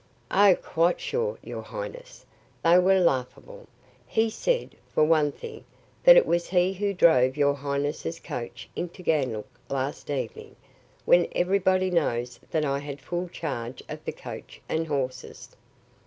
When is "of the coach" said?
13.87-14.59